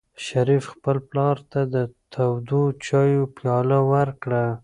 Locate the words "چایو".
2.85-3.23